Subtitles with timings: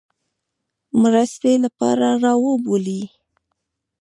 [1.01, 3.01] مرستې لپاره را وبولي.